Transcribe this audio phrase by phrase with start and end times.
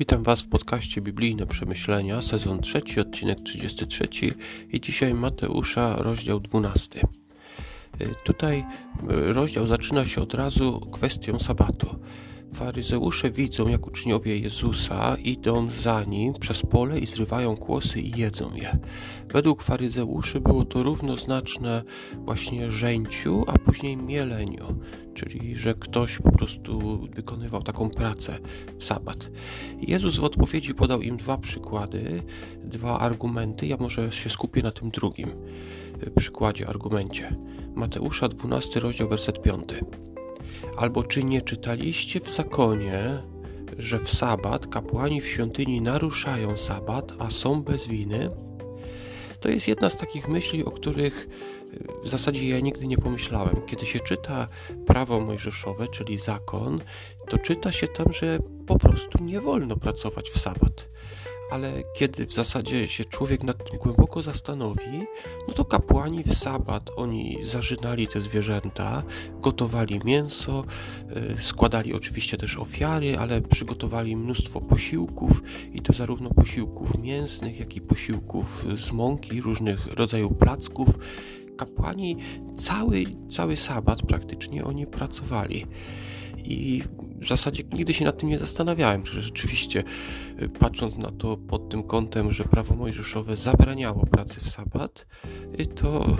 [0.00, 4.08] Witam Was w podcaście Biblijne Przemyślenia, sezon trzeci, odcinek 33
[4.72, 7.00] i dzisiaj Mateusza, rozdział 12.
[8.00, 8.64] Y, tutaj
[9.10, 11.96] y, rozdział zaczyna się od razu kwestią sabatu.
[12.54, 18.54] Faryzeusze widzą, jak uczniowie Jezusa idą za nim przez pole i zrywają kłosy i jedzą
[18.54, 18.78] je.
[19.32, 21.82] Według faryzeuszy było to równoznaczne
[22.18, 24.80] właśnie żęciu, a później mieleniu,
[25.14, 28.38] czyli że ktoś po prostu wykonywał taką pracę
[28.78, 29.30] w sabat.
[29.80, 32.22] Jezus w odpowiedzi podał im dwa przykłady,
[32.64, 33.66] dwa argumenty.
[33.66, 35.30] Ja może się skupię na tym drugim
[36.16, 37.36] przykładzie, argumencie.
[37.74, 39.64] Mateusza 12 rozdział, werset 5.
[40.76, 43.22] Albo czy nie czytaliście w zakonie,
[43.78, 48.30] że w sabat kapłani w świątyni naruszają sabat, a są bez winy?
[49.40, 51.28] To jest jedna z takich myśli, o których
[52.04, 53.56] w zasadzie ja nigdy nie pomyślałem.
[53.66, 54.48] Kiedy się czyta
[54.86, 56.80] prawo mojżeszowe, czyli zakon,
[57.28, 60.88] to czyta się tam, że po prostu nie wolno pracować w sabat
[61.50, 65.06] ale kiedy w zasadzie się człowiek nad tym głęboko zastanowi,
[65.48, 69.02] no to kapłani w sabat oni zażynali te zwierzęta,
[69.40, 70.64] gotowali mięso,
[71.38, 77.76] y, składali oczywiście też ofiary, ale przygotowali mnóstwo posiłków i to zarówno posiłków mięsnych, jak
[77.76, 80.88] i posiłków z mąki, różnych rodzajów placków.
[81.60, 82.16] Kapłani
[82.56, 85.66] cały, cały sabat praktycznie oni pracowali.
[86.44, 86.82] I
[87.20, 89.82] w zasadzie nigdy się nad tym nie zastanawiałem, czy rzeczywiście
[90.42, 95.06] y, patrząc na to pod tym kątem, że prawo mojżeszowe zabraniało pracy w sabat,
[95.60, 96.16] y, to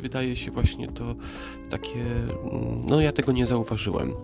[0.00, 1.14] wydaje się właśnie to
[1.70, 4.14] takie, mm, no ja tego nie zauważyłem,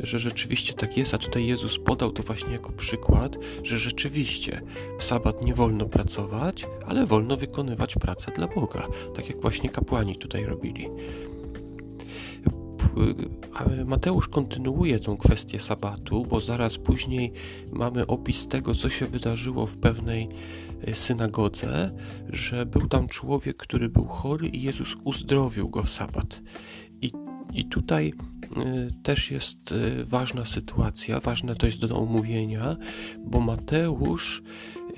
[0.00, 4.60] że rzeczywiście tak jest, a tutaj Jezus podał to właśnie jako przykład, że rzeczywiście
[4.98, 10.16] w sabat nie wolno pracować, ale wolno wykonywać pracę dla Boga, tak jak właśnie kapłani
[10.16, 10.88] tutaj robili.
[13.86, 17.32] Mateusz kontynuuje tą kwestię sabatu, bo zaraz później
[17.72, 20.28] mamy opis tego, co się wydarzyło w pewnej
[20.82, 21.90] e, synagodze,
[22.28, 26.42] że był tam człowiek, który był chory i Jezus uzdrowił go w sabat.
[27.02, 27.12] I,
[27.54, 28.29] i tutaj y,
[29.02, 32.76] też jest y, ważna sytuacja, ważne to jest do omówienia,
[33.18, 34.42] bo Mateusz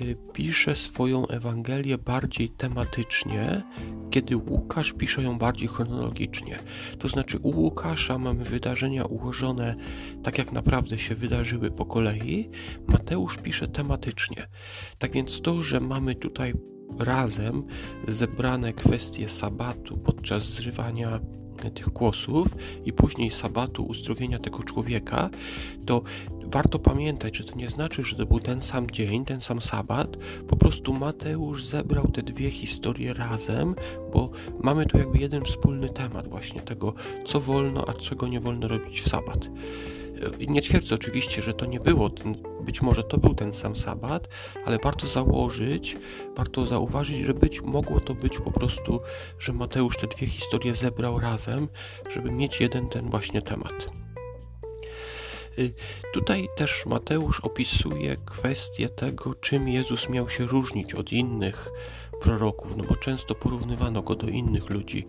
[0.01, 3.61] Y, pisze swoją Ewangelię bardziej tematycznie,
[4.09, 6.59] kiedy Łukasz pisze ją bardziej chronologicznie.
[6.99, 9.75] To znaczy, u Łukasza mamy wydarzenia ułożone
[10.23, 12.49] tak, jak naprawdę się wydarzyły po kolei,
[12.87, 14.47] Mateusz pisze tematycznie.
[14.97, 16.53] Tak więc to, że mamy tutaj
[16.99, 17.63] razem
[18.07, 21.19] zebrane kwestie sabatu podczas zrywania
[21.71, 22.47] tych głosów
[22.85, 25.29] i później sabatu uzdrowienia tego człowieka,
[25.85, 26.01] to
[26.43, 30.17] warto pamiętać, że to nie znaczy, że to był ten sam dzień, ten sam sabat.
[30.47, 33.75] Po prostu Mateusz zebrał te dwie historie razem,
[34.13, 34.29] bo
[34.63, 36.93] mamy tu jakby jeden wspólny temat właśnie tego,
[37.25, 39.49] co wolno, a czego nie wolno robić w sabat.
[40.47, 44.27] Nie twierdzę oczywiście, że to nie było, ten, być może to był ten sam sabat,
[44.65, 45.97] ale warto założyć,
[46.35, 48.99] warto zauważyć, że być mogło to być po prostu,
[49.39, 51.67] że Mateusz te dwie historie zebrał razem,
[52.09, 54.02] żeby mieć jeden ten właśnie temat.
[55.59, 55.73] Y,
[56.13, 61.69] tutaj też Mateusz opisuje kwestię tego, czym Jezus miał się różnić od innych
[62.21, 65.07] proroków, no bo często porównywano go do innych ludzi,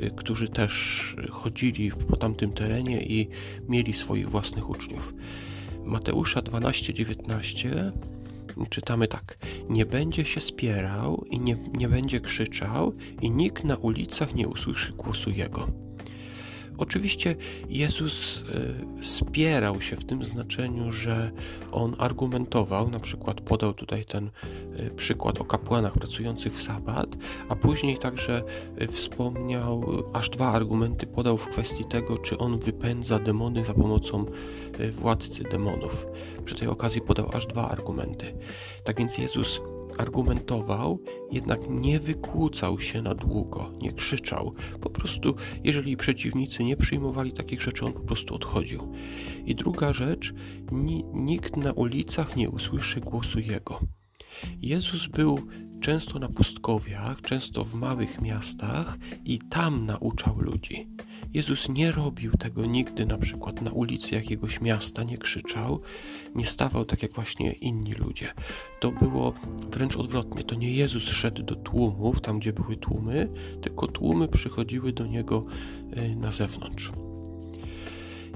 [0.00, 3.28] y, którzy też chodzili po tamtym terenie i
[3.68, 5.14] mieli swoich własnych uczniów.
[5.84, 7.92] Mateusza 12:19
[8.70, 9.38] czytamy tak:
[9.68, 14.92] Nie będzie się spierał i nie, nie będzie krzyczał, i nikt na ulicach nie usłyszy
[14.92, 15.83] głosu jego.
[16.78, 17.36] Oczywiście
[17.68, 18.44] Jezus
[19.00, 21.30] e, spierał się w tym znaczeniu, że
[21.72, 24.30] on argumentował, na przykład podał tutaj ten
[24.76, 27.16] e, przykład o kapłanach pracujących w sabat,
[27.48, 28.42] a później także
[28.78, 34.24] e, wspomniał, aż dwa argumenty podał w kwestii tego, czy on wypędza demony za pomocą
[34.92, 36.06] władcy demonów.
[36.44, 38.34] Przy tej okazji podał aż dwa argumenty.
[38.84, 39.60] Tak więc Jezus
[40.00, 40.98] argumentował,
[41.32, 44.54] jednak nie wykłócał się na długo, nie krzyczał.
[44.80, 45.34] Po prostu,
[45.64, 48.92] jeżeli przeciwnicy nie przyjmowali takich rzeczy, on po prostu odchodził.
[49.46, 50.34] I druga rzecz,
[51.12, 53.80] nikt na ulicach nie usłyszy głosu jego.
[54.62, 55.40] Jezus był
[55.80, 60.88] często na pustkowiach, często w małych miastach i tam nauczał ludzi.
[61.34, 65.80] Jezus nie robił tego nigdy na przykład na ulicy jakiegoś miasta, nie krzyczał,
[66.34, 68.32] nie stawał tak jak właśnie inni ludzie.
[68.80, 69.32] To było
[69.70, 70.44] wręcz odwrotnie.
[70.44, 73.28] To nie Jezus szedł do tłumów, tam gdzie były tłumy,
[73.62, 75.44] tylko tłumy przychodziły do niego
[75.92, 76.90] e, na zewnątrz.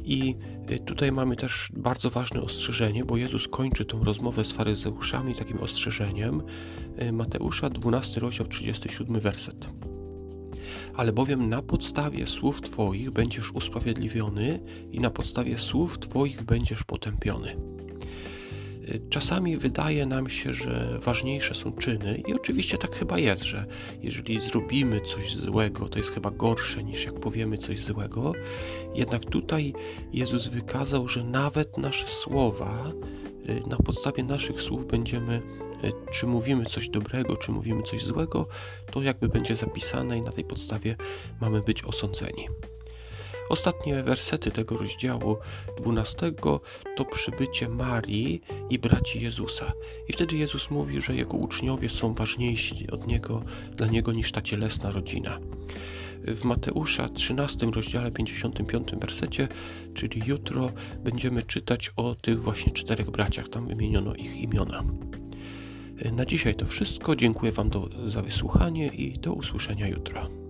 [0.04, 0.36] I
[0.70, 5.58] y, tutaj mamy też bardzo ważne ostrzeżenie, bo Jezus kończy tą rozmowę z faryzeuszami takim
[5.60, 6.42] ostrzeżeniem.
[7.02, 9.68] Y, Mateusza 12 rozdział 37 werset.
[10.98, 14.60] Ale bowiem na podstawie słów Twoich będziesz usprawiedliwiony
[14.92, 17.56] i na podstawie słów Twoich będziesz potępiony.
[19.10, 23.66] Czasami wydaje nam się, że ważniejsze są czyny, i oczywiście tak chyba jest, że
[24.02, 28.32] jeżeli zrobimy coś złego, to jest chyba gorsze niż jak powiemy coś złego.
[28.94, 29.74] Jednak tutaj
[30.12, 32.92] Jezus wykazał, że nawet nasze słowa,
[33.66, 35.42] na podstawie naszych słów będziemy,
[35.84, 38.46] y, czy mówimy coś dobrego, czy mówimy coś złego,
[38.90, 40.96] to jakby będzie zapisane i na tej podstawie
[41.40, 42.48] mamy być osądzeni.
[43.48, 45.36] Ostatnie wersety tego rozdziału
[45.76, 46.32] 12
[46.96, 48.40] to przybycie Marii
[48.70, 49.72] i braci Jezusa.
[50.08, 53.42] I wtedy Jezus mówi, że jego uczniowie są ważniejsi od niego,
[53.72, 55.38] dla niego niż ta cielesna rodzina.
[56.26, 59.48] W Mateusza 13 rozdziale 55 wersecie,
[59.94, 60.72] czyli jutro,
[61.04, 63.48] będziemy czytać o tych właśnie czterech braciach.
[63.48, 64.84] Tam wymieniono ich imiona.
[66.12, 67.16] Na dzisiaj to wszystko.
[67.16, 70.47] Dziękuję Wam do, za wysłuchanie i do usłyszenia jutro.